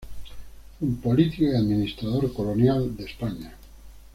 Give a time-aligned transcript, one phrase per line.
[0.79, 3.53] Fue un político y administrador colonial de España.